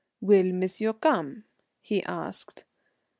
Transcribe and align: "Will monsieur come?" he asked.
"Will 0.19 0.51
monsieur 0.51 0.93
come?" 0.93 1.43
he 1.79 2.03
asked. 2.05 2.65